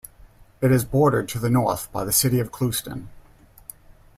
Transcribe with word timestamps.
It 0.61 0.71
is 0.71 0.83
bordered 0.83 1.29
to 1.29 1.37
the 1.37 1.51
north 1.51 1.91
by 1.91 2.03
the 2.05 2.11
city 2.11 2.39
of 2.39 2.51
Clewiston. 2.51 3.07